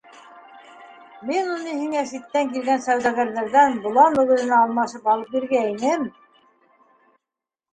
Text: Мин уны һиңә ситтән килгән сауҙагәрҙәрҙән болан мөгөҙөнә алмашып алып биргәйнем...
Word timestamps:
Мин 1.29 1.51
уны 1.55 1.75
һиңә 1.81 2.01
ситтән 2.11 2.49
килгән 2.55 2.81
сауҙагәрҙәрҙән 2.85 3.77
болан 3.85 4.17
мөгөҙөнә 4.21 4.57
алмашып 4.63 5.13
алып 5.17 5.31
биргәйнем... 5.37 6.09